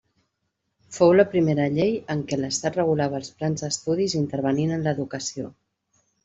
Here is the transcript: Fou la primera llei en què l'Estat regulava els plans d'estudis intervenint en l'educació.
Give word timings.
Fou 0.95 1.11
la 1.17 1.25
primera 1.33 1.67
llei 1.75 1.93
en 2.13 2.23
què 2.31 2.39
l'Estat 2.39 2.79
regulava 2.79 3.19
els 3.19 3.29
plans 3.43 3.65
d'estudis 3.67 4.17
intervenint 4.23 4.75
en 4.79 4.89
l'educació. 4.89 5.53